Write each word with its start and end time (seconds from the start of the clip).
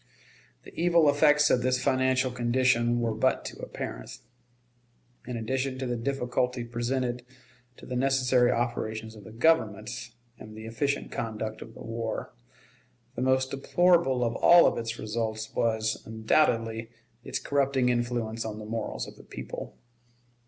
The 0.63 0.73
evil 0.73 1.07
effects 1.11 1.51
of 1.51 1.61
this 1.61 1.79
financial 1.79 2.31
condition 2.31 3.01
were 3.01 3.13
but 3.13 3.45
too 3.45 3.59
apparent. 3.59 4.17
In 5.27 5.37
addition 5.37 5.77
to 5.77 5.85
the 5.85 5.95
difficulty 5.95 6.63
presented 6.63 7.23
to 7.77 7.85
the 7.85 7.95
necessary 7.95 8.49
operations 8.51 9.13
of 9.13 9.25
the 9.25 9.31
Government, 9.31 10.09
and 10.39 10.55
the 10.57 10.65
efficient 10.65 11.11
conduct 11.11 11.61
of 11.61 11.75
the 11.75 11.83
war, 11.83 12.33
the 13.13 13.21
most 13.21 13.51
deplorable 13.51 14.23
of 14.23 14.35
all 14.37 14.75
its 14.79 14.97
results 14.97 15.53
was, 15.53 16.01
undoubtedly, 16.03 16.89
its 17.23 17.37
corrupting 17.37 17.89
influence 17.89 18.43
on 18.43 18.57
the 18.57 18.65
morals 18.65 19.05
of 19.07 19.17
the 19.17 19.23
people. 19.23 19.77